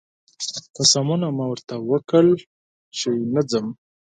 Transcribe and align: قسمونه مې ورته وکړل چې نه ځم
قسمونه 0.75 1.27
مې 1.35 1.45
ورته 1.51 1.75
وکړل 1.89 2.27
چې 2.97 3.09
نه 3.33 3.41
ځم 3.49 3.67